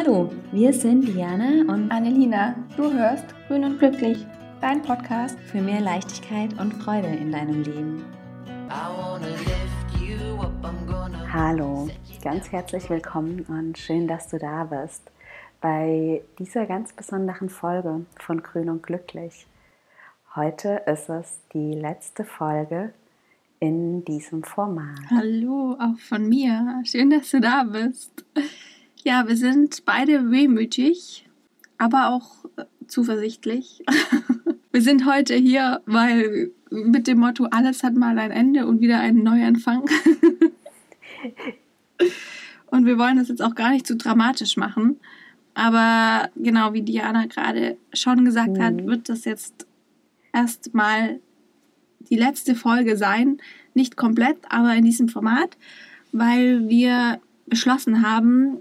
Hallo, 0.00 0.30
wir 0.52 0.72
sind 0.72 1.08
Diana 1.08 1.72
und 1.72 1.90
Annelina. 1.90 2.54
Du 2.76 2.92
hörst 2.92 3.24
Grün 3.48 3.64
und 3.64 3.80
Glücklich, 3.80 4.24
dein 4.60 4.80
Podcast 4.80 5.36
für 5.40 5.60
mehr 5.60 5.80
Leichtigkeit 5.80 6.56
und 6.60 6.72
Freude 6.74 7.08
in 7.08 7.32
deinem 7.32 7.64
Leben. 7.64 8.04
Hallo, 11.32 11.88
ganz 12.22 12.52
herzlich 12.52 12.88
willkommen 12.88 13.44
und 13.48 13.76
schön, 13.76 14.06
dass 14.06 14.28
du 14.28 14.38
da 14.38 14.62
bist 14.62 15.10
bei 15.60 16.22
dieser 16.38 16.66
ganz 16.66 16.92
besonderen 16.92 17.48
Folge 17.48 18.06
von 18.20 18.40
Grün 18.40 18.70
und 18.70 18.84
Glücklich. 18.84 19.48
Heute 20.36 20.80
ist 20.86 21.08
es 21.08 21.40
die 21.52 21.72
letzte 21.72 22.24
Folge 22.24 22.92
in 23.58 24.04
diesem 24.04 24.44
Format. 24.44 25.00
Hallo, 25.10 25.76
auch 25.80 25.98
von 25.98 26.28
mir. 26.28 26.82
Schön, 26.84 27.10
dass 27.10 27.30
du 27.30 27.40
da 27.40 27.64
bist. 27.64 28.24
Ja, 29.08 29.26
wir 29.26 29.38
sind 29.38 29.86
beide 29.86 30.30
wehmütig, 30.30 31.26
aber 31.78 32.10
auch 32.10 32.44
äh, 32.58 32.66
zuversichtlich. 32.88 33.82
wir 34.70 34.82
sind 34.82 35.06
heute 35.06 35.34
hier, 35.34 35.80
weil 35.86 36.50
mit 36.70 37.06
dem 37.06 37.20
Motto, 37.20 37.46
alles 37.46 37.82
hat 37.82 37.94
mal 37.94 38.18
ein 38.18 38.30
Ende 38.30 38.66
und 38.66 38.82
wieder 38.82 39.00
einen 39.00 39.22
Neuanfang. 39.22 39.88
und 42.66 42.84
wir 42.84 42.98
wollen 42.98 43.16
das 43.16 43.28
jetzt 43.28 43.40
auch 43.40 43.54
gar 43.54 43.70
nicht 43.70 43.86
zu 43.86 43.96
dramatisch 43.96 44.58
machen. 44.58 45.00
Aber 45.54 46.28
genau 46.36 46.74
wie 46.74 46.82
Diana 46.82 47.24
gerade 47.24 47.78
schon 47.94 48.26
gesagt 48.26 48.58
mhm. 48.58 48.62
hat, 48.62 48.86
wird 48.86 49.08
das 49.08 49.24
jetzt 49.24 49.66
erstmal 50.34 51.18
die 52.10 52.16
letzte 52.16 52.54
Folge 52.54 52.98
sein. 52.98 53.38
Nicht 53.72 53.96
komplett, 53.96 54.36
aber 54.50 54.74
in 54.74 54.84
diesem 54.84 55.08
Format, 55.08 55.56
weil 56.12 56.68
wir 56.68 57.22
beschlossen 57.46 58.02
haben, 58.06 58.58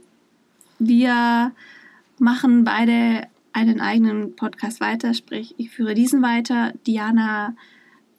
wir 0.79 1.51
machen 2.19 2.63
beide 2.63 3.27
einen 3.53 3.81
eigenen 3.81 4.35
Podcast 4.35 4.81
weiter, 4.81 5.13
sprich 5.13 5.55
ich 5.57 5.71
führe 5.71 5.93
diesen 5.93 6.21
weiter, 6.21 6.73
Diana 6.85 7.55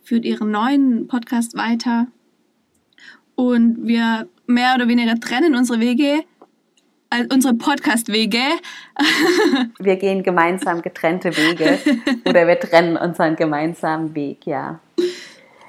führt 0.03 0.25
ihren 0.25 0.51
neuen 0.51 1.06
Podcast 1.06 1.56
weiter 1.56 2.06
und 3.34 3.86
wir 3.86 4.29
mehr 4.47 4.75
oder 4.75 4.89
weniger 4.89 5.14
trennen 5.20 5.55
unsere 5.55 5.79
Wege, 5.81 6.25
also 7.11 7.33
unsere 7.33 7.55
Podcast-Wege. 7.55 8.42
wir 9.79 9.97
gehen 9.97 10.23
gemeinsam 10.23 10.83
getrennte 10.83 11.36
Wege 11.36 11.79
oder 12.27 12.47
wir 12.47 12.59
trennen 12.59 12.97
unseren 12.97 13.36
gemeinsamen 13.36 14.14
Weg, 14.14 14.47
ja. 14.47 14.81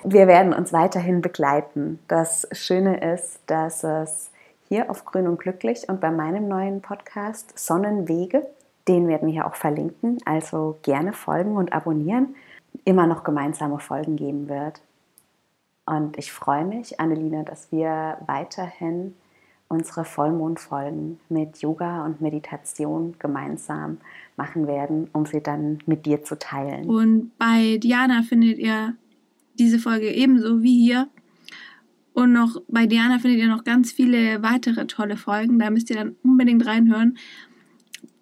Wir 0.04 0.28
werden 0.28 0.54
uns 0.54 0.74
weiterhin 0.74 1.22
begleiten. 1.22 2.00
Das 2.08 2.48
Schöne 2.54 3.14
ist, 3.14 3.42
dass 3.48 3.84
es 3.84 4.32
hier 4.70 4.90
auf 4.90 5.04
Grün 5.04 5.28
und 5.28 5.40
Glücklich 5.40 5.90
und 5.90 6.00
bei 6.00 6.12
meinem 6.12 6.48
neuen 6.48 6.82
Podcast 6.82 7.58
Sonnenwege, 7.58 8.48
den 8.88 9.08
werden 9.08 9.28
wir 9.28 9.34
hier 9.34 9.48
auch 9.48 9.56
verlinken, 9.56 10.20
also 10.26 10.78
gerne 10.84 11.12
folgen 11.12 11.58
und 11.58 11.74
abonnieren, 11.74 12.36
immer 12.86 13.08
noch 13.08 13.24
gemeinsame 13.24 13.80
Folgen 13.80 14.16
geben 14.16 14.48
wird. 14.48 14.82
Und 15.86 16.18
ich 16.20 16.32
freue 16.32 16.66
mich, 16.66 17.00
Annelina, 17.00 17.44
dass 17.44 17.72
wir 17.72 18.20
weiterhin 18.28 19.16
unsere 19.70 20.06
Vollmondfolgen 20.06 21.20
mit 21.30 21.58
Yoga 21.58 22.06
und 22.06 22.22
Meditation 22.22 23.16
gemeinsam 23.18 23.98
machen 24.36 24.68
werden, 24.68 25.10
um 25.14 25.26
sie 25.26 25.42
dann 25.42 25.80
mit 25.88 26.06
dir 26.06 26.24
zu 26.24 26.38
teilen. 26.38 26.88
Und 26.88 27.32
bei 27.40 27.78
Diana 27.78 28.22
findet 28.22 28.60
ihr 28.60 28.94
diese 29.58 29.80
Folge 29.80 30.12
ebenso 30.12 30.62
wie 30.62 30.84
hier 30.84 31.08
und 32.20 32.34
noch 32.34 32.62
bei 32.68 32.86
Diana 32.86 33.20
findet 33.20 33.40
ihr 33.40 33.48
noch 33.48 33.64
ganz 33.64 33.92
viele 33.92 34.44
weitere 34.44 34.86
tolle 34.88 35.16
Folgen. 35.16 35.58
Da 35.58 35.70
müsst 35.70 35.90
ihr 35.90 35.96
dann 35.96 36.16
unbedingt 36.22 36.66
reinhören. 36.66 37.18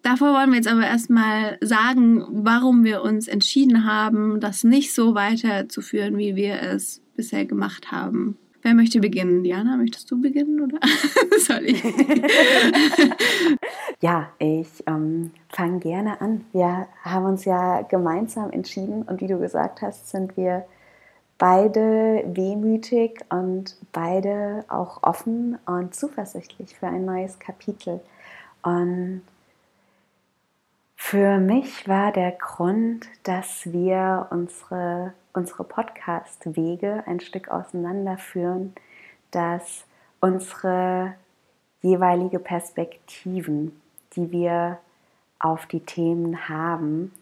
Davor 0.04 0.34
wollen 0.34 0.52
wir 0.52 0.58
jetzt 0.58 0.68
aber 0.68 0.86
erstmal 0.86 1.58
sagen, 1.62 2.24
warum 2.30 2.84
wir 2.84 3.02
uns 3.02 3.28
entschieden 3.28 3.86
haben, 3.86 4.40
das 4.40 4.64
nicht 4.64 4.94
so 4.94 5.16
weiterzuführen, 5.16 6.18
wie 6.18 6.36
wir 6.36 6.62
es 6.62 7.02
bisher 7.16 7.46
gemacht 7.46 7.92
haben. 7.92 8.38
Wer 8.62 8.74
möchte 8.74 9.00
beginnen? 9.00 9.44
Diana, 9.44 9.78
möchtest 9.78 10.10
du 10.12 10.22
beginnen 10.22 10.62
oder 10.62 10.80
soll 11.40 11.66
ich? 11.66 11.84
ja, 14.02 14.30
ich 14.40 14.68
ähm, 14.86 15.32
fange 15.50 15.80
gerne 15.80 16.22
an. 16.22 16.46
Wir 16.52 16.88
haben 17.02 17.26
uns 17.26 17.46
ja 17.46 17.82
gemeinsam 17.82 18.52
entschieden 18.52 19.04
und 19.04 19.22
wie 19.22 19.28
du 19.28 19.40
gesagt 19.40 19.82
hast, 19.82 20.10
sind 20.10 20.38
wir 20.38 20.66
beide 21.38 22.24
wehmütig 22.26 23.20
und 23.30 23.76
beide 23.92 24.66
auch 24.68 25.04
offen 25.04 25.58
und 25.66 25.96
zuversichtlich 25.96 26.76
für 26.76 26.88
ein 26.88 27.06
neues 27.06 27.40
Kapitel. 27.40 28.00
Und 28.64 29.22
für 30.96 31.38
mich 31.38 31.88
war 31.88 32.12
der 32.12 32.32
Grund, 32.32 33.08
dass 33.24 33.72
wir 33.72 34.28
unsere, 34.32 35.14
unsere 35.34 35.64
Podcast-Wege 35.64 37.04
ein 37.06 37.20
Stück 37.20 37.50
auseinanderführen, 37.50 38.74
dass 39.32 39.86
unsere 40.20 41.14
jeweilige 41.82 42.40
Perspektiven, 42.40 43.80
die 44.16 44.32
wir 44.32 44.80
auf 45.40 45.68
die 45.68 45.82
Themen 45.82 46.50
haben, 46.50 47.14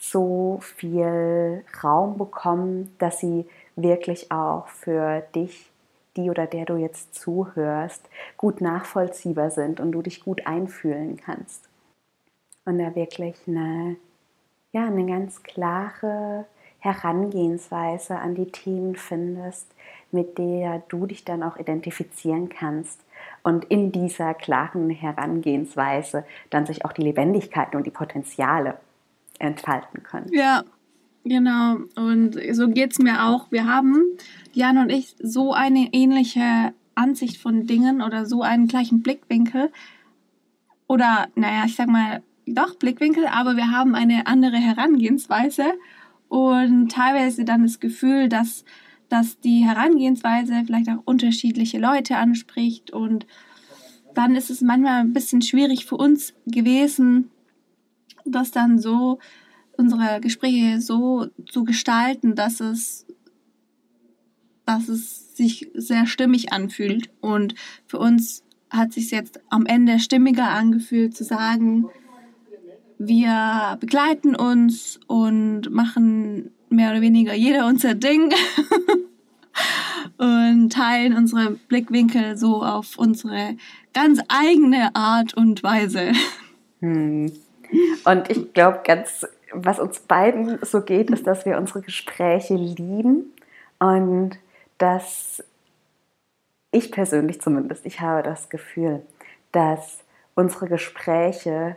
so 0.00 0.58
viel 0.62 1.62
Raum 1.84 2.16
bekommen, 2.16 2.96
dass 2.98 3.20
sie 3.20 3.46
wirklich 3.76 4.32
auch 4.32 4.66
für 4.66 5.22
dich, 5.34 5.70
die 6.16 6.30
oder 6.30 6.46
der 6.46 6.64
du 6.64 6.76
jetzt 6.76 7.14
zuhörst, 7.14 8.08
gut 8.36 8.62
nachvollziehbar 8.62 9.50
sind 9.50 9.78
und 9.78 9.92
du 9.92 10.02
dich 10.02 10.24
gut 10.24 10.46
einfühlen 10.46 11.18
kannst. 11.18 11.68
Und 12.64 12.78
da 12.78 12.94
wirklich 12.94 13.36
eine, 13.46 13.96
ja, 14.72 14.86
eine 14.86 15.06
ganz 15.06 15.42
klare 15.42 16.46
Herangehensweise 16.78 18.16
an 18.16 18.34
die 18.34 18.50
Themen 18.50 18.96
findest, 18.96 19.66
mit 20.12 20.38
der 20.38 20.82
du 20.88 21.06
dich 21.06 21.26
dann 21.26 21.42
auch 21.42 21.58
identifizieren 21.58 22.48
kannst 22.48 23.04
und 23.42 23.66
in 23.66 23.92
dieser 23.92 24.32
klaren 24.32 24.88
Herangehensweise 24.88 26.24
dann 26.48 26.64
sich 26.64 26.86
auch 26.86 26.92
die 26.92 27.02
Lebendigkeiten 27.02 27.76
und 27.76 27.86
die 27.86 27.90
Potenziale 27.90 28.78
entfalten 29.40 30.02
können. 30.02 30.28
Ja, 30.32 30.64
genau. 31.24 31.78
Und 31.96 32.38
so 32.52 32.68
geht 32.68 32.92
es 32.92 32.98
mir 32.98 33.26
auch. 33.26 33.50
Wir 33.50 33.66
haben, 33.66 34.02
Jan 34.52 34.78
und 34.78 34.90
ich, 34.90 35.16
so 35.20 35.52
eine 35.52 35.88
ähnliche 35.92 36.72
Ansicht 36.94 37.38
von 37.38 37.66
Dingen 37.66 38.02
oder 38.02 38.26
so 38.26 38.42
einen 38.42 38.68
gleichen 38.68 39.02
Blickwinkel. 39.02 39.72
Oder, 40.86 41.28
naja, 41.34 41.64
ich 41.66 41.76
sag 41.76 41.88
mal, 41.88 42.22
doch 42.46 42.76
Blickwinkel, 42.76 43.26
aber 43.26 43.56
wir 43.56 43.70
haben 43.70 43.94
eine 43.94 44.26
andere 44.26 44.56
Herangehensweise 44.56 45.64
und 46.28 46.90
teilweise 46.90 47.44
dann 47.44 47.62
das 47.62 47.80
Gefühl, 47.80 48.28
dass, 48.28 48.64
dass 49.08 49.40
die 49.40 49.64
Herangehensweise 49.64 50.62
vielleicht 50.66 50.88
auch 50.88 51.02
unterschiedliche 51.04 51.78
Leute 51.78 52.16
anspricht 52.16 52.90
und 52.90 53.26
dann 54.14 54.34
ist 54.34 54.50
es 54.50 54.60
manchmal 54.60 55.00
ein 55.00 55.12
bisschen 55.12 55.42
schwierig 55.42 55.86
für 55.86 55.96
uns 55.96 56.34
gewesen, 56.46 57.30
das 58.24 58.50
dann 58.50 58.78
so, 58.78 59.18
unsere 59.76 60.20
Gespräche 60.20 60.80
so 60.80 61.28
zu 61.50 61.64
gestalten, 61.64 62.34
dass 62.34 62.60
es, 62.60 63.06
dass 64.66 64.88
es 64.88 65.36
sich 65.36 65.70
sehr 65.74 66.06
stimmig 66.06 66.52
anfühlt. 66.52 67.10
Und 67.20 67.54
für 67.86 67.98
uns 67.98 68.44
hat 68.68 68.92
sich 68.92 69.10
jetzt 69.10 69.40
am 69.48 69.66
Ende 69.66 69.98
stimmiger 69.98 70.48
angefühlt 70.48 71.16
zu 71.16 71.24
sagen, 71.24 71.86
wir 72.98 73.78
begleiten 73.80 74.36
uns 74.36 75.00
und 75.06 75.70
machen 75.70 76.50
mehr 76.68 76.90
oder 76.90 77.00
weniger 77.00 77.34
jeder 77.34 77.66
unser 77.66 77.94
Ding 77.94 78.32
und 80.18 80.70
teilen 80.70 81.16
unsere 81.16 81.52
Blickwinkel 81.52 82.36
so 82.36 82.62
auf 82.62 82.98
unsere 82.98 83.56
ganz 83.94 84.20
eigene 84.28 84.94
Art 84.94 85.32
und 85.32 85.62
Weise. 85.62 86.12
Hm. 86.80 87.32
Und 88.04 88.30
ich 88.30 88.52
glaube, 88.52 88.80
ganz, 88.84 89.26
was 89.52 89.78
uns 89.78 90.00
beiden 90.00 90.58
so 90.62 90.82
geht, 90.82 91.10
ist, 91.10 91.26
dass 91.26 91.44
wir 91.44 91.56
unsere 91.58 91.82
Gespräche 91.82 92.54
lieben 92.54 93.32
und 93.78 94.38
dass 94.78 95.42
ich 96.70 96.92
persönlich 96.92 97.40
zumindest, 97.40 97.84
ich 97.86 98.00
habe 98.00 98.22
das 98.22 98.48
Gefühl, 98.48 99.02
dass 99.52 99.98
unsere 100.34 100.68
Gespräche 100.68 101.76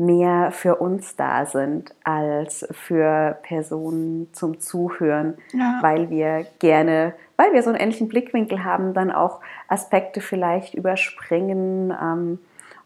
mehr 0.00 0.50
für 0.50 0.76
uns 0.76 1.14
da 1.16 1.44
sind 1.44 1.94
als 2.04 2.66
für 2.70 3.38
Personen 3.42 4.32
zum 4.32 4.58
Zuhören, 4.58 5.34
ja. 5.52 5.78
weil 5.82 6.08
wir 6.08 6.46
gerne, 6.58 7.14
weil 7.36 7.52
wir 7.52 7.62
so 7.62 7.68
einen 7.68 7.78
ähnlichen 7.78 8.08
Blickwinkel 8.08 8.64
haben, 8.64 8.94
dann 8.94 9.10
auch 9.10 9.40
Aspekte 9.68 10.22
vielleicht 10.22 10.74
überspringen, 10.74 11.94
ähm, 12.00 12.38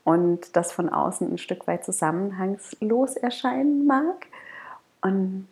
und 0.04 0.54
das 0.54 0.70
von 0.70 0.88
außen 0.90 1.32
ein 1.32 1.38
Stück 1.38 1.66
weit 1.66 1.84
zusammenhangslos 1.84 3.16
erscheinen 3.16 3.86
mag. 3.86 4.26
Und 5.00 5.48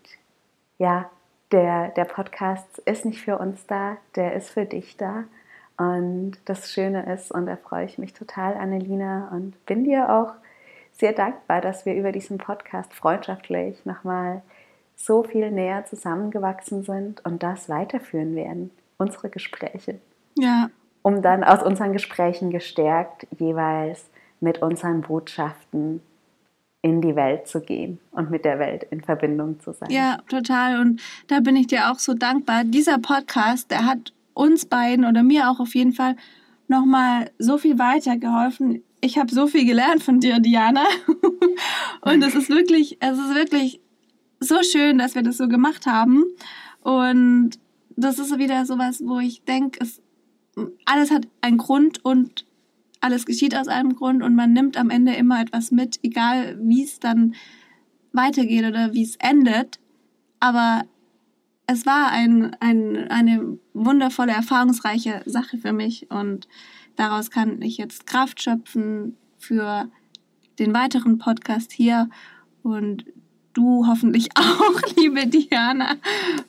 ja, 0.78 1.10
der, 1.50 1.88
der 1.88 2.04
Podcast 2.04 2.78
ist 2.80 3.04
nicht 3.04 3.22
für 3.22 3.38
uns 3.38 3.66
da, 3.66 3.96
der 4.14 4.34
ist 4.34 4.50
für 4.50 4.66
dich 4.66 4.96
da. 4.96 5.24
Und 5.78 6.36
das 6.44 6.70
Schöne 6.70 7.12
ist, 7.12 7.32
und 7.32 7.46
da 7.46 7.56
freue 7.56 7.86
ich 7.86 7.98
mich 7.98 8.12
total, 8.12 8.54
Annelina, 8.54 9.28
und 9.32 9.64
bin 9.66 9.84
dir 9.84 10.10
auch 10.10 10.32
sehr 10.92 11.12
dankbar, 11.12 11.60
dass 11.60 11.86
wir 11.86 11.94
über 11.94 12.12
diesen 12.12 12.38
Podcast 12.38 12.92
freundschaftlich 12.92 13.84
nochmal 13.86 14.42
so 14.96 15.22
viel 15.22 15.50
näher 15.50 15.84
zusammengewachsen 15.86 16.84
sind 16.84 17.24
und 17.24 17.42
das 17.42 17.68
weiterführen 17.68 18.36
werden, 18.36 18.70
unsere 18.98 19.30
Gespräche. 19.30 19.98
Ja. 20.36 20.70
Um 21.02 21.22
dann 21.22 21.42
aus 21.42 21.62
unseren 21.62 21.92
Gesprächen 21.92 22.50
gestärkt 22.50 23.26
jeweils 23.38 24.04
mit 24.42 24.60
unseren 24.60 25.02
Botschaften 25.02 26.02
in 26.82 27.00
die 27.00 27.14
Welt 27.14 27.46
zu 27.46 27.60
gehen 27.60 28.00
und 28.10 28.30
mit 28.30 28.44
der 28.44 28.58
Welt 28.58 28.84
in 28.90 29.00
Verbindung 29.02 29.60
zu 29.60 29.72
sein. 29.72 29.88
Ja, 29.90 30.18
total. 30.28 30.80
Und 30.80 31.00
da 31.28 31.40
bin 31.40 31.54
ich 31.54 31.68
dir 31.68 31.90
auch 31.90 32.00
so 32.00 32.12
dankbar. 32.12 32.64
Dieser 32.64 32.98
Podcast, 32.98 33.70
der 33.70 33.86
hat 33.86 34.12
uns 34.34 34.66
beiden 34.66 35.04
oder 35.04 35.22
mir 35.22 35.48
auch 35.48 35.60
auf 35.60 35.74
jeden 35.74 35.92
Fall 35.92 36.16
nochmal 36.66 37.30
so 37.38 37.56
viel 37.56 37.78
weitergeholfen. 37.78 38.82
Ich 39.00 39.16
habe 39.16 39.32
so 39.32 39.46
viel 39.46 39.64
gelernt 39.64 40.02
von 40.02 40.18
dir, 40.18 40.40
Diana. 40.40 40.84
und 42.00 42.22
es 42.22 42.34
ist 42.34 42.48
wirklich, 42.48 42.98
es 43.00 43.18
ist 43.18 43.34
wirklich 43.34 43.80
so 44.40 44.62
schön, 44.62 44.98
dass 44.98 45.14
wir 45.14 45.22
das 45.22 45.36
so 45.36 45.46
gemacht 45.46 45.86
haben. 45.86 46.24
Und 46.80 47.60
das 47.94 48.18
ist 48.18 48.36
wieder 48.38 48.66
sowas, 48.66 49.02
wo 49.04 49.20
ich 49.20 49.44
denke, 49.44 49.86
alles 50.84 51.10
hat 51.12 51.28
einen 51.40 51.58
Grund 51.58 52.04
und 52.04 52.44
alles 53.02 53.26
geschieht 53.26 53.56
aus 53.56 53.68
einem 53.68 53.94
Grund 53.96 54.22
und 54.22 54.34
man 54.34 54.52
nimmt 54.52 54.76
am 54.76 54.88
Ende 54.88 55.14
immer 55.14 55.40
etwas 55.40 55.70
mit, 55.70 55.98
egal 56.02 56.56
wie 56.62 56.84
es 56.84 57.00
dann 57.00 57.34
weitergeht 58.12 58.64
oder 58.64 58.94
wie 58.94 59.02
es 59.02 59.16
endet. 59.16 59.80
Aber 60.40 60.84
es 61.66 61.84
war 61.84 62.10
ein, 62.10 62.56
ein, 62.60 63.08
eine 63.08 63.58
wundervolle, 63.74 64.32
erfahrungsreiche 64.32 65.22
Sache 65.26 65.58
für 65.58 65.72
mich 65.72 66.10
und 66.10 66.46
daraus 66.96 67.30
kann 67.30 67.60
ich 67.62 67.76
jetzt 67.76 68.06
Kraft 68.06 68.42
schöpfen 68.42 69.16
für 69.38 69.90
den 70.58 70.72
weiteren 70.72 71.18
Podcast 71.18 71.72
hier 71.72 72.08
und 72.62 73.04
du 73.52 73.86
hoffentlich 73.86 74.28
auch, 74.36 74.80
liebe 74.96 75.26
Diana, 75.26 75.96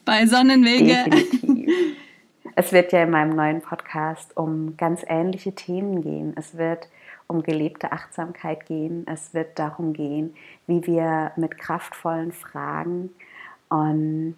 bei 0.06 0.28
Sonnenwege. 0.28 1.10
Definitiv. 1.10 1.98
Es 2.56 2.72
wird 2.72 2.92
ja 2.92 3.04
in 3.04 3.10
meinem 3.10 3.36
neuen 3.36 3.62
Podcast 3.62 4.38
um 4.38 4.78
ganz 4.78 5.04
ähnliche 5.08 5.54
Themen 5.54 6.02
gehen. 6.02 6.34
Es 6.38 6.56
wird 6.56 6.88
um 7.28 7.42
gelebte 7.42 7.92
Achtsamkeit 7.92 8.68
gehen. 8.68 9.08
Es 9.08 9.34
wird 9.34 9.58
darum 9.58 9.94
gehen, 9.94 10.36
wie 10.68 10.86
wir 10.86 11.32
mit 11.36 11.58
kraftvollen 11.58 12.32
Fragen 12.32 13.10
und 13.70 14.36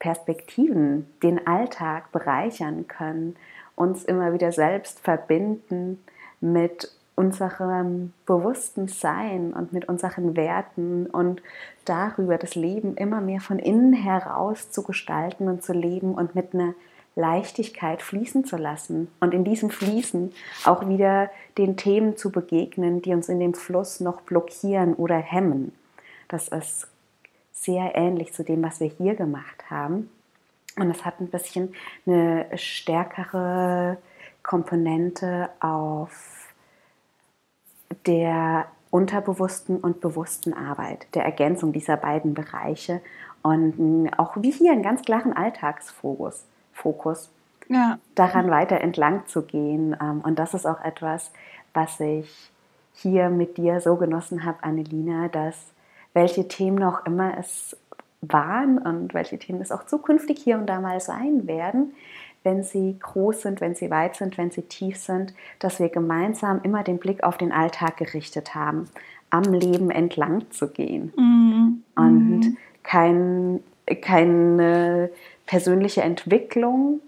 Perspektiven 0.00 1.06
den 1.22 1.46
Alltag 1.46 2.10
bereichern 2.10 2.88
können, 2.88 3.36
uns 3.76 4.04
immer 4.04 4.32
wieder 4.32 4.50
selbst 4.50 4.98
verbinden 5.00 6.02
mit 6.40 6.90
unserem 7.20 8.14
bewussten 8.24 8.88
Sein 8.88 9.52
und 9.52 9.74
mit 9.74 9.90
unseren 9.90 10.36
Werten 10.36 11.04
und 11.06 11.42
darüber 11.84 12.38
das 12.38 12.54
Leben 12.54 12.96
immer 12.96 13.20
mehr 13.20 13.42
von 13.42 13.58
innen 13.58 13.92
heraus 13.92 14.70
zu 14.70 14.82
gestalten 14.82 15.46
und 15.46 15.62
zu 15.62 15.74
leben 15.74 16.14
und 16.14 16.34
mit 16.34 16.54
einer 16.54 16.72
Leichtigkeit 17.16 18.00
fließen 18.00 18.46
zu 18.46 18.56
lassen 18.56 19.08
und 19.20 19.34
in 19.34 19.44
diesem 19.44 19.68
Fließen 19.68 20.32
auch 20.64 20.88
wieder 20.88 21.30
den 21.58 21.76
Themen 21.76 22.16
zu 22.16 22.32
begegnen, 22.32 23.02
die 23.02 23.12
uns 23.12 23.28
in 23.28 23.38
dem 23.38 23.52
Fluss 23.52 24.00
noch 24.00 24.22
blockieren 24.22 24.94
oder 24.94 25.18
hemmen. 25.18 25.72
Das 26.28 26.48
ist 26.48 26.88
sehr 27.52 27.96
ähnlich 27.96 28.32
zu 28.32 28.44
dem, 28.44 28.62
was 28.62 28.80
wir 28.80 28.88
hier 28.88 29.14
gemacht 29.14 29.68
haben. 29.68 30.08
Und 30.78 30.90
es 30.90 31.04
hat 31.04 31.20
ein 31.20 31.28
bisschen 31.28 31.74
eine 32.06 32.46
stärkere 32.56 33.98
Komponente 34.42 35.50
auf 35.60 36.39
der 38.06 38.66
unterbewussten 38.90 39.78
und 39.78 40.00
bewussten 40.00 40.52
Arbeit, 40.52 41.06
der 41.14 41.24
Ergänzung 41.24 41.72
dieser 41.72 41.96
beiden 41.96 42.34
Bereiche 42.34 43.00
und 43.42 44.10
auch 44.16 44.36
wie 44.36 44.50
hier 44.50 44.72
einen 44.72 44.82
ganz 44.82 45.02
klaren 45.02 45.32
Alltagsfokus, 45.32 46.44
Fokus, 46.72 47.30
ja. 47.68 47.98
daran 48.14 48.50
weiter 48.50 48.80
entlang 48.80 49.26
zu 49.26 49.42
gehen. 49.42 49.96
Ähm, 50.00 50.20
und 50.22 50.38
das 50.38 50.54
ist 50.54 50.66
auch 50.66 50.82
etwas, 50.82 51.30
was 51.72 52.00
ich 52.00 52.50
hier 52.94 53.30
mit 53.30 53.56
dir 53.56 53.80
so 53.80 53.96
genossen 53.96 54.44
habe, 54.44 54.62
Annelina, 54.62 55.28
dass 55.28 55.56
welche 56.12 56.48
Themen 56.48 56.76
noch 56.76 57.06
immer 57.06 57.38
es 57.38 57.76
waren 58.20 58.78
und 58.78 59.14
welche 59.14 59.38
Themen 59.38 59.62
es 59.62 59.72
auch 59.72 59.86
zukünftig 59.86 60.42
hier 60.42 60.58
und 60.58 60.66
da 60.66 60.80
mal 60.80 61.00
sein 61.00 61.46
werden, 61.46 61.94
wenn 62.42 62.62
sie 62.62 62.96
groß 62.98 63.42
sind, 63.42 63.60
wenn 63.60 63.74
sie 63.74 63.90
weit 63.90 64.16
sind, 64.16 64.38
wenn 64.38 64.50
sie 64.50 64.62
tief 64.62 64.96
sind, 64.96 65.34
dass 65.58 65.78
wir 65.78 65.88
gemeinsam 65.88 66.60
immer 66.62 66.82
den 66.82 66.98
Blick 66.98 67.22
auf 67.22 67.36
den 67.36 67.52
Alltag 67.52 67.98
gerichtet 67.98 68.54
haben, 68.54 68.86
am 69.30 69.44
Leben 69.52 69.90
entlang 69.90 70.50
zu 70.50 70.68
gehen 70.68 71.12
mhm. 71.16 71.82
und 71.96 72.40
mhm. 72.40 72.56
kein, 72.82 73.60
keine 74.00 75.10
persönliche 75.46 76.02
Entwicklung 76.02 77.00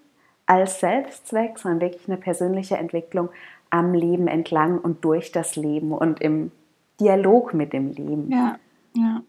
als 0.47 0.81
Selbstzweck, 0.81 1.59
sondern 1.59 1.81
wirklich 1.81 2.09
eine 2.09 2.19
persönliche 2.19 2.77
Entwicklung 2.77 3.31
am 3.71 3.95
Leben 3.95 4.29
entlang 4.29 4.79
und 4.79 5.05
durch 5.05 5.33
das 5.33 5.57
Leben 5.57 5.93
und 5.93 6.21
im 6.21 6.53
Dialog 7.01 7.55
mit 7.55 7.73
dem 7.73 7.91
Leben. 7.93 8.31
Ja, 8.31 8.59
ja. 8.95 9.23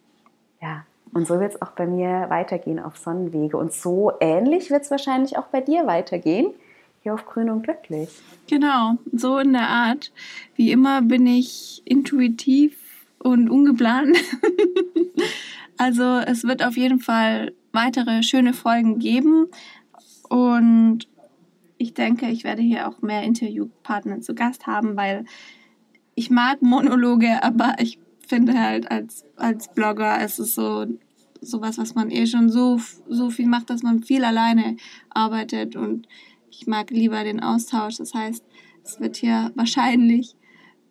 Ja, 0.62 0.86
und 1.14 1.28
so 1.28 1.40
wird 1.40 1.54
es 1.54 1.62
auch 1.62 1.72
bei 1.72 1.86
mir 1.86 2.26
weitergehen 2.30 2.80
auf 2.80 2.98
Sonnenwege. 2.98 3.58
Und 3.58 3.72
so 3.72 4.12
ähnlich 4.20 4.72
wird 4.72 4.84
es 4.84 4.92
wahrscheinlich 4.92 5.38
auch 5.38 5.48
bei 5.48 5.62
dir 5.62 5.86
weitergehen. 5.86 6.54
Hier 7.02 7.14
auf 7.14 7.26
Grün 7.26 7.50
und 7.50 7.64
Glücklich. 7.64 8.10
Genau, 8.48 8.94
so 9.12 9.38
in 9.38 9.54
der 9.54 9.68
Art. 9.68 10.12
Wie 10.56 10.72
immer 10.72 11.02
bin 11.02 11.28
ich 11.28 11.82
intuitiv 11.86 12.78
und 13.20 13.50
ungeplant. 13.50 14.18
also 15.78 16.04
es 16.26 16.46
wird 16.46 16.64
auf 16.66 16.78
jeden 16.78 17.00
Fall 17.00 17.54
weitere 17.74 18.24
schöne 18.24 18.54
Folgen 18.54 19.00
geben. 19.00 19.48
Und 20.30 21.08
ich 21.78 21.94
denke, 21.94 22.28
ich 22.28 22.44
werde 22.44 22.62
hier 22.62 22.88
auch 22.88 23.02
mehr 23.02 23.24
Interviewpartner 23.24 24.22
zu 24.22 24.34
Gast 24.34 24.66
haben, 24.66 24.96
weil 24.96 25.26
ich 26.16 26.30
mag 26.30 26.62
Monologe, 26.62 27.44
aber 27.44 27.76
ich 27.80 28.00
finde 28.26 28.60
halt 28.60 28.90
als, 28.90 29.26
als 29.36 29.74
Blogger, 29.74 30.22
es 30.22 30.40
ist 30.40 30.56
so 30.56 30.86
sowas, 31.44 31.78
was 31.78 31.96
man 31.96 32.12
eh 32.12 32.26
schon 32.26 32.50
so, 32.50 32.80
so 33.08 33.30
viel 33.30 33.48
macht, 33.48 33.70
dass 33.70 33.84
man 33.84 34.04
viel 34.04 34.24
alleine 34.24 34.78
arbeitet 35.10 35.76
und 35.76 36.08
ich 36.50 36.68
mag 36.68 36.92
lieber 36.92 37.24
den 37.24 37.42
Austausch. 37.42 37.98
Das 37.98 38.14
heißt, 38.14 38.44
es 38.84 39.00
wird 39.00 39.18
hier 39.18 39.52
wahrscheinlich 39.56 40.36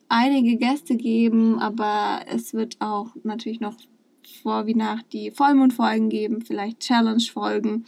einige 0.09 0.57
Gäste 0.57 0.97
geben, 0.97 1.59
aber 1.59 2.21
es 2.29 2.53
wird 2.53 2.77
auch 2.81 3.15
natürlich 3.23 3.61
noch 3.61 3.77
vor 4.43 4.67
wie 4.67 4.75
nach 4.75 5.03
die 5.03 5.31
Vollmondfolgen 5.31 6.09
geben, 6.09 6.43
vielleicht 6.43 6.81
Challenge-Folgen. 6.81 7.85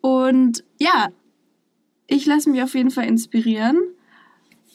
Und 0.00 0.64
ja, 0.78 1.08
ich 2.06 2.26
lasse 2.26 2.50
mich 2.50 2.62
auf 2.62 2.74
jeden 2.74 2.90
Fall 2.90 3.06
inspirieren 3.06 3.78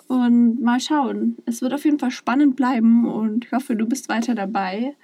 und 0.07 0.61
mal 0.61 0.79
schauen. 0.79 1.37
Es 1.45 1.61
wird 1.61 1.73
auf 1.73 1.85
jeden 1.85 1.99
Fall 1.99 2.11
spannend 2.11 2.55
bleiben 2.55 3.05
und 3.05 3.45
ich 3.45 3.51
hoffe, 3.51 3.75
du 3.75 3.85
bist 3.85 4.09
weiter 4.09 4.35
dabei. 4.35 4.95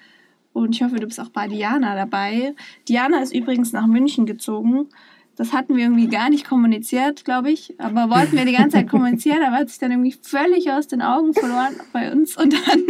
Und 0.54 0.76
ich 0.76 0.84
hoffe, 0.84 0.96
du 0.96 1.08
bist 1.08 1.20
auch 1.20 1.30
bei 1.30 1.48
Diana 1.48 1.96
dabei. 1.96 2.56
Diana 2.88 3.22
ist 3.22 3.34
übrigens 3.34 3.72
nach 3.72 3.88
München 3.88 4.26
gezogen. 4.26 4.88
Das 5.36 5.54
hatten 5.54 5.78
wir 5.78 5.84
irgendwie 5.84 6.08
gar 6.08 6.30
nicht 6.30 6.46
kommuniziert, 6.46 7.24
glaube 7.24 7.50
ich. 7.50 7.80
Aber 7.80 8.10
wollten 8.10 8.36
wir 8.36 8.44
die 8.44 8.52
ganze 8.52 8.76
Zeit 8.76 8.90
kommunizieren, 8.90 9.42
aber 9.42 9.56
hat 9.56 9.70
sich 9.70 9.80
dann 9.80 9.92
irgendwie 9.92 10.16
völlig 10.22 10.70
aus 10.70 10.88
den 10.88 11.02
Augen 11.02 11.34
verloren 11.34 11.76
bei 11.94 12.12
uns. 12.12 12.36
Und 12.36 12.54
dann, 12.54 12.84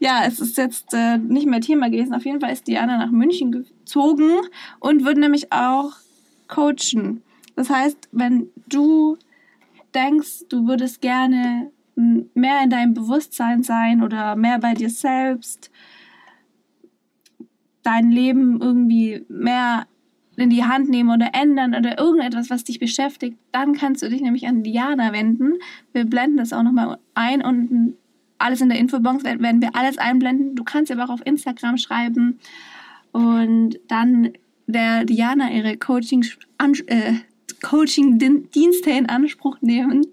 ja, 0.00 0.22
es 0.26 0.40
ist 0.40 0.56
jetzt 0.56 0.92
äh, 0.94 1.18
nicht 1.18 1.46
mehr 1.46 1.60
Thema 1.60 1.88
gewesen. 1.88 2.12
Auf 2.12 2.24
jeden 2.24 2.40
Fall 2.40 2.52
ist 2.52 2.66
Diana 2.66 2.98
nach 2.98 3.12
München 3.12 3.52
gezogen 3.52 4.40
und 4.80 5.04
wird 5.04 5.18
nämlich 5.18 5.52
auch 5.52 5.92
coachen. 6.48 7.22
Das 7.54 7.70
heißt, 7.70 8.08
wenn 8.10 8.48
du 8.66 9.16
denkst, 9.94 10.46
du 10.48 10.66
würdest 10.66 11.00
gerne 11.00 11.70
mehr 11.94 12.64
in 12.64 12.70
deinem 12.70 12.94
Bewusstsein 12.94 13.62
sein 13.62 14.02
oder 14.02 14.34
mehr 14.34 14.58
bei 14.58 14.74
dir 14.74 14.90
selbst, 14.90 15.70
dein 17.82 18.10
Leben 18.10 18.60
irgendwie 18.60 19.24
mehr 19.28 19.86
in 20.36 20.50
die 20.50 20.64
Hand 20.64 20.88
nehmen 20.88 21.10
oder 21.10 21.30
ändern 21.34 21.74
oder 21.74 21.98
irgendetwas, 21.98 22.50
was 22.50 22.64
dich 22.64 22.78
beschäftigt, 22.78 23.36
dann 23.52 23.74
kannst 23.74 24.02
du 24.02 24.08
dich 24.08 24.22
nämlich 24.22 24.46
an 24.46 24.62
Diana 24.62 25.12
wenden. 25.12 25.54
Wir 25.92 26.04
blenden 26.04 26.38
das 26.38 26.52
auch 26.52 26.62
nochmal 26.62 26.98
ein 27.14 27.42
und 27.42 27.96
alles 28.38 28.60
in 28.60 28.70
der 28.70 28.78
Infobox 28.78 29.24
werden 29.24 29.60
wir 29.60 29.76
alles 29.76 29.98
einblenden. 29.98 30.56
Du 30.56 30.64
kannst 30.64 30.90
aber 30.90 31.04
auch 31.04 31.10
auf 31.10 31.26
Instagram 31.26 31.76
schreiben 31.76 32.38
und 33.12 33.78
dann 33.88 34.30
der 34.66 35.04
Diana 35.04 35.50
ihre 35.52 35.76
Coaching, 35.76 36.24
äh, 36.86 37.14
Coaching-Dienste 37.62 38.90
in 38.90 39.08
Anspruch 39.08 39.58
nehmen. 39.60 40.06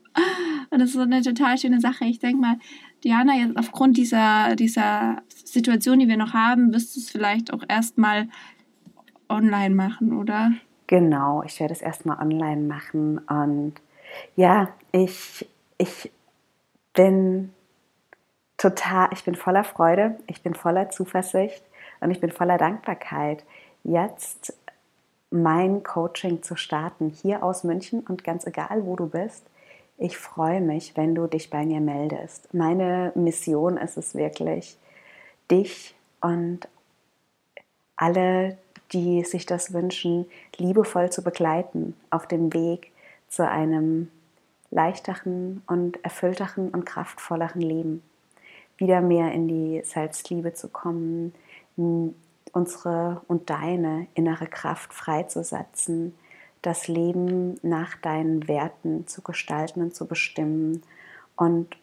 Und 0.70 0.80
das 0.80 0.90
ist 0.90 0.96
so 0.96 1.02
eine 1.02 1.22
total 1.22 1.58
schöne 1.58 1.80
Sache. 1.80 2.06
Ich 2.06 2.20
denke 2.20 2.42
mal, 2.42 2.60
Diana, 3.04 3.34
jetzt 3.36 3.58
aufgrund 3.58 3.98
dieser, 3.98 4.56
dieser 4.56 5.22
Situation, 5.30 6.00
die 6.00 6.08
wir 6.08 6.18
noch 6.18 6.34
haben, 6.34 6.74
wirst 6.74 6.96
du 6.96 7.00
es 7.00 7.10
vielleicht 7.10 7.54
auch 7.54 7.64
erstmal 7.68 8.28
online 9.30 9.76
machen, 9.76 10.18
oder? 10.18 10.52
Genau, 10.88 11.44
ich 11.44 11.60
werde 11.60 11.74
es 11.74 11.82
erstmal 11.82 12.20
online 12.20 12.62
machen 12.62 13.20
und 13.20 13.74
Ja, 14.36 14.70
ich, 14.92 15.48
ich 15.78 16.12
bin 16.94 17.54
total, 18.58 19.10
ich 19.12 19.24
bin 19.24 19.36
voller 19.36 19.64
Freude, 19.64 20.18
ich 20.28 20.42
bin 20.42 20.54
voller 20.56 20.90
Zuversicht 20.90 21.64
und 22.00 22.12
ich 22.12 22.20
bin 22.20 22.32
voller 22.32 22.58
Dankbarkeit, 22.58 23.44
jetzt 23.84 24.54
mein 25.30 25.84
Coaching 25.84 26.42
zu 26.42 26.56
starten, 26.56 27.10
hier 27.10 27.44
aus 27.44 27.64
München 27.64 28.00
und 28.00 28.24
ganz 28.24 28.46
egal, 28.48 28.86
wo 28.86 28.96
du 28.96 29.08
bist. 29.08 29.44
Ich 29.98 30.18
freue 30.18 30.62
mich, 30.62 30.96
wenn 30.96 31.16
du 31.16 31.26
dich 31.26 31.50
bei 31.50 31.66
mir 31.66 31.82
meldest. 31.82 32.54
Meine 32.54 33.12
Mission 33.16 33.78
ist 33.78 33.98
es 33.98 34.14
wirklich, 34.14 34.78
dich 35.50 35.96
und 36.22 36.68
alle, 37.96 38.58
die 38.94 39.24
sich 39.24 39.48
das 39.48 39.74
wünschen, 39.74 40.28
liebevoll 40.58 41.10
zu 41.10 41.24
begleiten 41.24 41.96
auf 42.12 42.28
dem 42.28 42.54
Weg 42.54 42.92
zu 43.28 43.48
einem 43.48 44.12
leichteren 44.70 45.64
und 45.66 46.04
erfüllteren 46.04 46.70
und 46.70 46.86
kraftvolleren 46.86 47.62
Leben. 47.62 48.04
Wieder 48.78 49.02
mehr 49.02 49.32
in 49.32 49.48
die 49.48 49.82
Selbstliebe 49.84 50.54
zu 50.54 50.68
kommen, 50.68 51.34
unsere 52.54 53.22
und 53.28 53.50
deine 53.50 54.06
innere 54.14 54.46
Kraft 54.46 54.94
freizusetzen, 54.94 56.14
das 56.62 56.88
Leben 56.88 57.60
nach 57.62 57.96
deinen 57.98 58.48
Werten 58.48 59.08
zu 59.08 59.22
gestalten 59.22 59.82
und 59.82 59.96
zu 59.96 60.06
bestimmen 60.06 60.84
und 61.36 61.78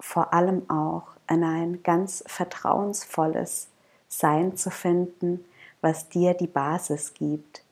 vor 0.00 0.32
allem 0.32 0.68
auch 0.68 1.08
in 1.28 1.44
ein 1.44 1.82
ganz 1.82 2.24
vertrauensvolles 2.26 3.68
Sein 4.08 4.56
zu 4.56 4.70
finden, 4.70 5.44
was 5.80 6.08
dir 6.08 6.34
die 6.34 6.46
Basis 6.46 7.14
gibt, 7.14 7.62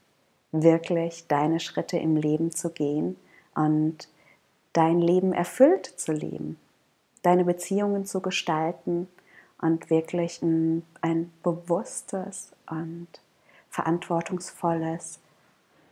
wirklich 0.50 1.26
deine 1.28 1.60
Schritte 1.60 1.98
im 1.98 2.16
Leben 2.16 2.52
zu 2.52 2.70
gehen 2.70 3.16
und 3.54 4.08
dein 4.72 5.00
Leben 5.00 5.32
erfüllt 5.32 5.86
zu 5.86 6.12
leben, 6.12 6.58
deine 7.22 7.44
Beziehungen 7.44 8.04
zu 8.04 8.20
gestalten 8.20 9.08
und 9.60 9.90
wirklich 9.90 10.42
ein, 10.42 10.84
ein 11.00 11.32
bewusstes 11.42 12.52
und 12.68 13.08
verantwortungsvolles 13.70 15.20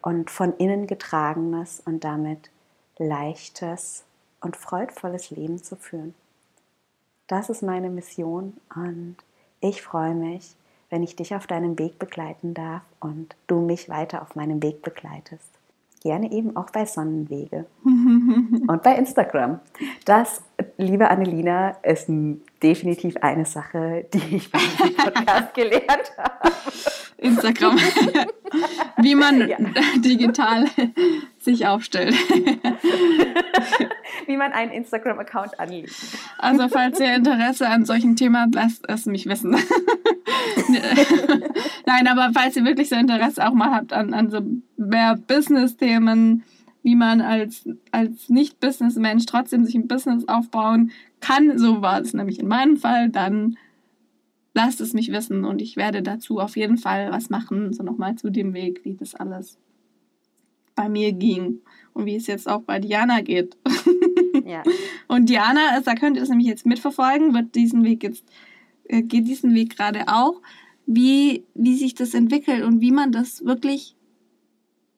und 0.02 0.30
von 0.30 0.56
innen 0.56 0.86
getragenes 0.86 1.80
und 1.84 2.04
damit 2.04 2.50
leichtes 2.98 4.04
und 4.40 4.56
freudvolles 4.56 5.30
Leben 5.30 5.62
zu 5.62 5.76
führen. 5.76 6.14
Das 7.26 7.48
ist 7.48 7.62
meine 7.62 7.90
Mission 7.90 8.54
und 8.74 9.16
ich 9.60 9.82
freue 9.82 10.14
mich, 10.14 10.56
wenn 10.88 11.02
ich 11.02 11.16
dich 11.16 11.34
auf 11.34 11.46
deinem 11.46 11.78
Weg 11.78 11.98
begleiten 11.98 12.54
darf 12.54 12.82
und 12.98 13.36
du 13.46 13.60
mich 13.60 13.88
weiter 13.88 14.22
auf 14.22 14.34
meinem 14.34 14.62
Weg 14.62 14.82
begleitest. 14.82 15.48
Gerne 16.02 16.32
eben 16.32 16.56
auch 16.56 16.70
bei 16.70 16.86
Sonnenwege 16.86 17.66
und 17.84 18.82
bei 18.82 18.96
Instagram. 18.96 19.60
Das, 20.06 20.42
liebe 20.78 21.08
Annelina, 21.08 21.76
ist 21.82 22.10
definitiv 22.62 23.16
eine 23.18 23.44
Sache, 23.44 24.06
die 24.12 24.36
ich 24.36 24.50
beim 24.50 24.96
Podcast 24.96 25.54
gelernt 25.54 26.12
habe. 26.16 26.52
Instagram. 27.20 27.76
Wie 28.96 29.14
man 29.14 29.48
ja. 29.48 29.56
digital 29.96 30.66
sich 31.38 31.66
aufstellt. 31.66 32.14
Wie 34.26 34.36
man 34.36 34.52
einen 34.52 34.72
Instagram-Account 34.72 35.60
anlegt. 35.60 35.94
Also, 36.38 36.68
falls 36.68 36.98
ihr 37.00 37.14
Interesse 37.14 37.68
an 37.68 37.84
solchen 37.84 38.16
Themen 38.16 38.36
habt, 38.36 38.54
lasst 38.54 38.84
es 38.88 39.06
mich 39.06 39.26
wissen. 39.26 39.52
Nein, 41.86 42.08
aber 42.08 42.30
falls 42.34 42.56
ihr 42.56 42.64
wirklich 42.64 42.88
so 42.88 42.96
Interesse 42.96 43.46
auch 43.46 43.54
mal 43.54 43.70
habt 43.70 43.92
an, 43.92 44.12
an 44.14 44.30
so 44.30 44.40
mehr 44.76 45.16
Business-Themen, 45.16 46.42
wie 46.82 46.96
man 46.96 47.20
als, 47.20 47.68
als 47.92 48.28
Nicht-Business-Mensch 48.28 49.26
trotzdem 49.26 49.64
sich 49.64 49.74
ein 49.74 49.88
Business 49.88 50.26
aufbauen 50.28 50.90
kann, 51.20 51.58
so 51.58 51.82
war 51.82 52.00
es 52.00 52.14
nämlich 52.14 52.38
in 52.40 52.48
meinem 52.48 52.76
Fall, 52.76 53.10
dann 53.10 53.56
lasst 54.54 54.80
es 54.80 54.94
mich 54.94 55.12
wissen 55.12 55.44
und 55.44 55.62
ich 55.62 55.76
werde 55.76 56.02
dazu 56.02 56.38
auf 56.38 56.56
jeden 56.56 56.78
Fall 56.78 57.10
was 57.10 57.30
machen, 57.30 57.72
so 57.72 57.82
nochmal 57.82 58.16
zu 58.16 58.30
dem 58.30 58.54
Weg, 58.54 58.84
wie 58.84 58.94
das 58.94 59.14
alles 59.14 59.58
bei 60.74 60.88
mir 60.88 61.12
ging 61.12 61.60
und 61.92 62.06
wie 62.06 62.16
es 62.16 62.26
jetzt 62.26 62.48
auch 62.48 62.62
bei 62.62 62.78
Diana 62.78 63.20
geht. 63.20 63.56
Ja. 64.44 64.62
Und 65.08 65.28
Diana, 65.28 65.80
da 65.80 65.94
könnt 65.94 66.16
ihr 66.16 66.20
das 66.20 66.28
nämlich 66.28 66.46
jetzt 66.46 66.64
mitverfolgen, 66.64 67.34
wird 67.34 67.54
diesen 67.56 67.82
Weg 67.84 68.04
jetzt, 68.04 68.24
äh, 68.84 69.02
geht 69.02 69.26
diesen 69.26 69.54
Weg 69.54 69.76
gerade 69.76 70.04
auch, 70.06 70.40
wie, 70.86 71.44
wie 71.54 71.76
sich 71.76 71.94
das 71.94 72.14
entwickelt 72.14 72.62
und 72.64 72.80
wie 72.80 72.92
man 72.92 73.10
das 73.10 73.44
wirklich, 73.44 73.96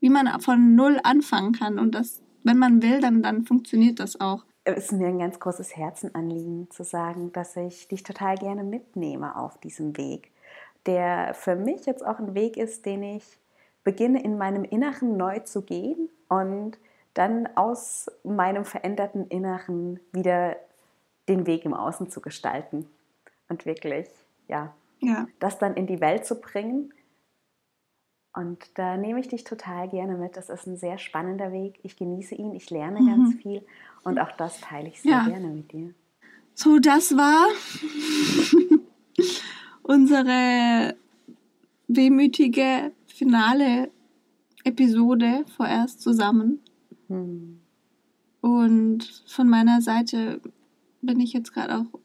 wie 0.01 0.11
man 0.11 0.41
von 0.41 0.75
null 0.75 1.01
anfangen 1.03 1.53
kann 1.53 1.79
und 1.79 1.95
das, 1.95 2.23
wenn 2.45 2.59
man 2.59 2.83
will, 2.83 3.01
dann, 3.01 3.23
dann 3.23 3.45
funktioniert 3.45 4.01
das 4.01 4.21
auch 4.21 4.45
es 4.45 4.52
ist 4.65 4.93
mir 4.93 5.09
ein 5.09 5.19
ganz 5.19 5.41
großes 5.41 5.77
Herzenanliegen 5.77 6.71
zu 6.71 6.85
sagen, 6.85 7.33
dass 7.33 7.57
ich 7.57 7.89
dich 7.89 8.03
total 8.03 8.37
gerne 8.37 8.63
mitnehme 8.63 9.37
auf 9.37 9.59
diesem 9.59 9.97
Weg, 9.97 10.31
der 10.87 11.35
für 11.35 11.57
mich 11.57 11.87
jetzt 11.87 12.05
auch 12.05 12.19
ein 12.19 12.35
Weg 12.35 12.57
ist, 12.57 12.87
den 12.87 13.03
ich 13.03 13.25
beginne 13.85 14.23
in 14.23 14.39
meinem 14.39 14.65
Inneren 14.65 15.17
neu 15.17 15.41
zu 15.41 15.63
gehen 15.63 16.09
und 16.29 16.79
dann 17.15 17.49
aus 17.57 18.11
meinem 18.25 18.65
veränderten 18.65 19.27
Inneren 19.27 20.01
wieder 20.13 20.57
den 21.29 21.47
Weg 21.47 21.65
im 21.65 21.75
Außen 21.75 22.11
zu 22.11 22.21
gestalten 22.21 22.89
und 23.49 23.67
wirklich, 23.67 24.09
ja, 24.49 24.75
ja. 25.01 25.27
das 25.41 25.59
dann 25.59 25.75
in 25.75 25.87
die 25.87 26.01
Welt 26.01 26.25
zu 26.25 26.41
bringen. 26.41 26.93
Und 28.35 28.59
da 28.75 28.97
nehme 28.97 29.21
ich 29.21 29.29
dich 29.29 29.45
total 29.45 29.89
gerne 29.89 30.17
mit. 30.17 30.37
Das 30.37 30.49
ist 30.49 30.67
ein 30.67 30.77
sehr 30.77 30.99
spannender 30.99 31.53
Weg. 31.53 31.79
Ich 31.83 31.97
genieße 31.97 32.35
ihn, 32.35 32.55
ich 32.55 32.71
lerne 32.71 33.01
mhm. 33.01 33.07
ganz 33.09 33.35
viel 33.35 33.63
und 34.05 34.19
auch 34.19 34.33
das 34.33 34.61
teile 34.61 34.89
ich 34.89 35.03
sehr 35.03 35.13
ja. 35.13 35.29
gerne 35.29 35.49
mit 35.49 35.73
dir. 35.73 35.95
So, 36.55 36.79
das 36.79 37.17
war 37.17 37.47
unsere 39.83 40.97
wehmütige 41.89 42.93
finale 43.07 43.91
Episode 44.65 45.45
vorerst 45.57 46.01
zusammen. 46.01 46.61
Hm. 47.09 47.61
Und 48.41 49.23
von 49.27 49.49
meiner 49.49 49.81
Seite 49.81 50.41
bin 51.01 51.21
ich 51.21 51.33
jetzt 51.33 51.53
gerade 51.53 51.79
auch, 51.79 51.99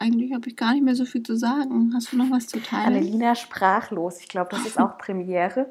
eigentlich 0.00 0.32
habe 0.32 0.48
ich 0.48 0.56
gar 0.56 0.72
nicht 0.72 0.82
mehr 0.82 0.94
so 0.94 1.04
viel 1.04 1.22
zu 1.22 1.36
sagen. 1.36 1.92
Hast 1.94 2.12
du 2.12 2.16
noch 2.16 2.30
was 2.30 2.46
zu 2.46 2.60
teilen? 2.60 2.96
Annelina 2.96 3.34
sprachlos. 3.34 4.18
Ich 4.20 4.28
glaube, 4.28 4.48
das 4.50 4.64
ist 4.66 4.78
auch 4.78 4.96
Premiere. 4.98 5.70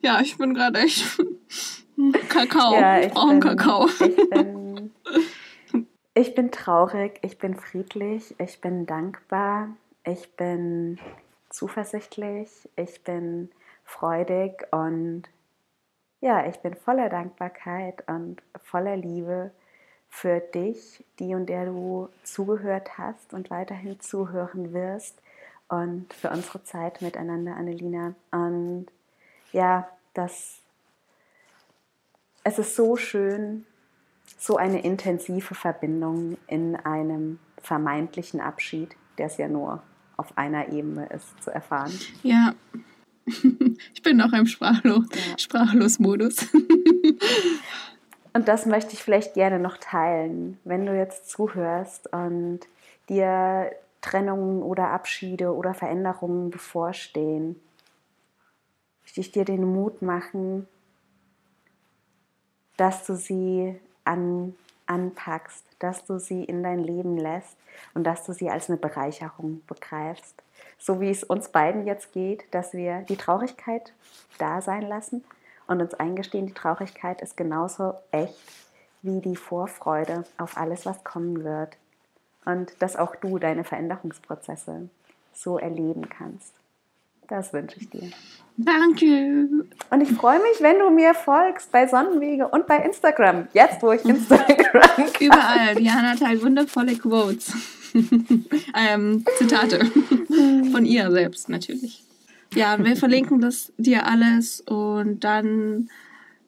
ja, 0.00 0.20
ich 0.20 0.38
bin 0.38 0.54
gerade 0.54 0.80
echt 0.80 1.04
Kakao. 2.28 2.74
Ja, 2.74 3.00
ich 3.00 3.12
brauche 3.12 3.38
Kakao. 3.38 3.86
Ich 3.86 4.30
bin, 4.30 4.90
ich 6.14 6.34
bin 6.34 6.50
traurig, 6.50 7.18
ich 7.22 7.38
bin 7.38 7.54
friedlich, 7.54 8.34
ich 8.38 8.60
bin 8.62 8.86
dankbar, 8.86 9.68
ich 10.04 10.34
bin 10.36 10.98
zuversichtlich, 11.50 12.48
ich 12.76 13.04
bin 13.04 13.50
freudig 13.84 14.66
und 14.72 15.24
ja, 16.20 16.46
ich 16.46 16.56
bin 16.60 16.74
voller 16.74 17.10
Dankbarkeit 17.10 18.08
und 18.08 18.42
voller 18.62 18.96
Liebe 18.96 19.52
für 20.14 20.38
dich, 20.38 21.04
die 21.18 21.34
und 21.34 21.46
der 21.46 21.66
du 21.66 22.08
zugehört 22.22 22.98
hast 22.98 23.34
und 23.34 23.50
weiterhin 23.50 23.98
zuhören 23.98 24.72
wirst 24.72 25.20
und 25.66 26.14
für 26.14 26.30
unsere 26.30 26.62
Zeit 26.62 27.02
miteinander, 27.02 27.56
Annelina. 27.56 28.14
Und 28.30 28.86
ja, 29.52 29.88
das 30.14 30.60
es 32.44 32.60
ist 32.60 32.76
so 32.76 32.94
schön, 32.96 33.66
so 34.38 34.56
eine 34.56 34.82
intensive 34.82 35.56
Verbindung 35.56 36.38
in 36.46 36.76
einem 36.76 37.40
vermeintlichen 37.60 38.40
Abschied, 38.40 38.94
der 39.18 39.26
es 39.26 39.36
ja 39.36 39.48
nur 39.48 39.82
auf 40.16 40.38
einer 40.38 40.68
Ebene 40.68 41.06
ist, 41.06 41.42
zu 41.42 41.50
erfahren. 41.50 41.92
Ja, 42.22 42.54
ich 43.26 44.02
bin 44.02 44.18
noch 44.18 44.32
im 44.32 44.46
Sprachlos, 44.46 45.06
ja. 45.12 45.38
Sprachlos-Modus. 45.38 46.36
und 48.34 48.48
das 48.48 48.66
möchte 48.66 48.94
ich 48.94 49.02
vielleicht 49.02 49.34
gerne 49.34 49.60
noch 49.60 49.78
teilen, 49.78 50.58
wenn 50.64 50.84
du 50.84 50.96
jetzt 50.96 51.30
zuhörst 51.30 52.12
und 52.12 52.60
dir 53.08 53.70
Trennungen 54.00 54.62
oder 54.62 54.90
Abschiede 54.90 55.54
oder 55.54 55.72
Veränderungen 55.72 56.50
bevorstehen. 56.50 57.60
Möchte 59.02 59.20
ich 59.20 59.30
dir 59.30 59.44
den 59.44 59.64
Mut 59.64 60.02
machen, 60.02 60.66
dass 62.76 63.06
du 63.06 63.14
sie 63.14 63.78
an, 64.02 64.56
anpackst, 64.86 65.64
dass 65.78 66.04
du 66.04 66.18
sie 66.18 66.42
in 66.42 66.64
dein 66.64 66.82
Leben 66.82 67.16
lässt 67.16 67.56
und 67.94 68.02
dass 68.02 68.26
du 68.26 68.32
sie 68.32 68.50
als 68.50 68.68
eine 68.68 68.78
Bereicherung 68.78 69.62
begreifst. 69.68 70.42
So 70.76 71.00
wie 71.00 71.10
es 71.10 71.22
uns 71.22 71.50
beiden 71.50 71.86
jetzt 71.86 72.12
geht, 72.12 72.52
dass 72.52 72.72
wir 72.72 73.02
die 73.02 73.16
Traurigkeit 73.16 73.92
da 74.38 74.60
sein 74.60 74.82
lassen 74.82 75.22
und 75.66 75.80
uns 75.80 75.94
eingestehen, 75.94 76.46
die 76.46 76.54
Traurigkeit 76.54 77.20
ist 77.22 77.36
genauso 77.36 77.94
echt 78.10 78.34
wie 79.02 79.20
die 79.20 79.36
Vorfreude 79.36 80.24
auf 80.38 80.56
alles, 80.56 80.86
was 80.86 81.04
kommen 81.04 81.44
wird. 81.44 81.76
Und 82.44 82.72
dass 82.80 82.96
auch 82.96 83.16
du 83.16 83.38
deine 83.38 83.64
Veränderungsprozesse 83.64 84.88
so 85.32 85.58
erleben 85.58 86.08
kannst. 86.08 86.52
Das 87.28 87.52
wünsche 87.52 87.80
ich 87.80 87.88
dir. 87.88 88.10
Danke. 88.56 89.48
Und 89.90 90.00
ich 90.00 90.12
freue 90.12 90.40
mich, 90.40 90.60
wenn 90.60 90.78
du 90.78 90.90
mir 90.90 91.14
folgst 91.14 91.72
bei 91.72 91.86
Sonnenwege 91.86 92.48
und 92.48 92.66
bei 92.66 92.76
Instagram. 92.78 93.48
Jetzt, 93.52 93.82
wo 93.82 93.92
ich 93.92 94.04
Instagram 94.04 95.08
Überall. 95.20 95.74
Diana 95.74 96.14
teilt 96.16 96.42
wundervolle 96.42 96.96
Quotes. 96.96 97.52
ähm, 98.76 99.24
Zitate. 99.38 99.86
Von 100.72 100.84
ihr 100.84 101.10
selbst 101.10 101.48
natürlich. 101.48 102.02
Ja, 102.54 102.82
wir 102.82 102.96
verlinken 102.96 103.40
das 103.40 103.72
dir 103.78 104.06
alles 104.06 104.60
und 104.60 105.24
dann 105.24 105.88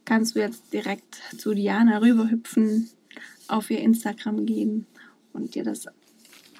kannst 0.04 0.36
du 0.36 0.40
jetzt 0.40 0.72
direkt 0.72 1.20
zu 1.36 1.52
Diana 1.54 1.98
rüberhüpfen, 1.98 2.88
auf 3.48 3.70
ihr 3.70 3.80
Instagram 3.80 4.46
gehen 4.46 4.86
und 5.32 5.54
dir 5.54 5.64
das 5.64 5.86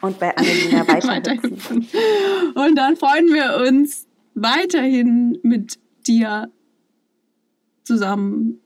und 0.01 0.19
bei 0.19 0.37
Annelina 0.37 0.87
weiterhüpfen. 0.89 1.87
Und 2.55 2.77
dann 2.77 2.97
freuen 2.97 3.29
wir 3.29 3.67
uns 3.67 4.07
weiterhin 4.35 5.39
mit 5.43 5.79
dir 6.07 6.51
zusammen 7.85 8.61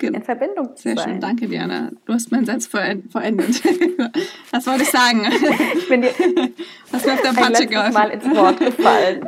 in 0.00 0.22
Verbindung 0.22 0.76
zu 0.76 0.82
Sehr 0.82 0.96
sein. 0.96 1.10
schön, 1.10 1.20
danke 1.20 1.48
Diana. 1.48 1.90
Du 2.04 2.12
hast 2.12 2.30
meinen 2.30 2.44
Satz 2.44 2.66
verendet. 2.66 3.62
Was 4.50 4.66
wollte 4.66 4.82
ich 4.82 4.90
sagen? 4.90 5.26
Ich 5.76 5.88
bin 5.88 6.02
dir 6.02 6.10
hast 6.92 7.06
mir 7.06 7.14
auf 7.14 7.22
der 7.22 7.32
Patsche 7.32 7.66
geholfen. 7.66 7.92
Mal 7.94 8.10
ins 8.10 8.24
Wort 8.24 8.58
gefallen. 8.58 9.26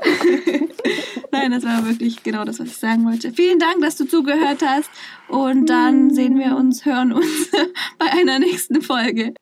Nein, 1.32 1.50
das 1.52 1.64
war 1.64 1.86
wirklich 1.86 2.22
genau 2.22 2.44
das, 2.44 2.58
was 2.58 2.68
ich 2.68 2.76
sagen 2.76 3.04
wollte. 3.06 3.30
Vielen 3.32 3.58
Dank, 3.58 3.80
dass 3.80 3.96
du 3.96 4.06
zugehört 4.06 4.62
hast. 4.64 4.90
Und 5.28 5.66
dann 5.66 6.10
sehen 6.10 6.38
wir 6.38 6.56
uns, 6.56 6.84
hören 6.84 7.12
uns 7.12 7.50
bei 7.98 8.06
einer 8.06 8.38
nächsten 8.38 8.82
Folge. 8.82 9.34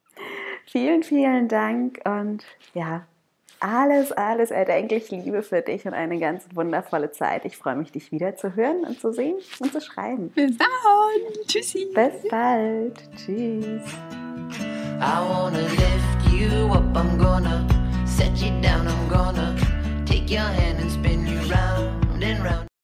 Vielen, 0.66 1.02
vielen 1.02 1.49
Dank 1.49 2.00
und 2.04 2.44
ja, 2.75 3.06
alles, 3.66 4.12
alles 4.12 4.50
erdenklich 4.50 5.11
Liebe 5.11 5.42
für 5.42 5.61
dich 5.61 5.87
und 5.87 5.94
eine 5.94 6.18
ganz 6.18 6.44
wundervolle 6.54 7.11
Zeit. 7.11 7.44
Ich 7.44 7.56
freue 7.56 7.75
mich, 7.75 7.90
dich 7.90 8.12
wieder 8.12 8.37
zu 8.37 8.54
hören 8.54 8.85
und 8.87 9.00
zu 9.00 9.12
sehen 9.12 9.37
und 9.58 9.73
zu 9.73 9.80
schreiben. 9.80 10.30
Bis 10.30 10.56
dann. 10.56 10.68
Tschüssi. 11.46 11.88
Bis 11.92 12.28
bald. 12.30 13.02
Tschüss. 13.16 13.82
I 14.99 15.20
wanna 15.28 15.58
lift 15.58 16.32
you 16.32 16.73
up, 16.73 16.96
I'm 16.96 17.18
gonna 17.18 17.66
set 18.06 18.37
you 18.38 18.50
down, 18.62 18.87
I'm 18.87 19.08
gonna 19.11 19.54
take 20.06 20.30
your 20.30 20.40
hand 20.40 20.80
and 20.80 20.90
spin 20.90 21.26
you 21.26 21.38
round 21.50 22.23
and 22.23 22.42
round. 22.42 22.75